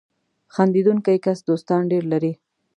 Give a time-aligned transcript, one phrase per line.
[0.53, 2.33] •خندېدونکی کس دوستان ډېر لري.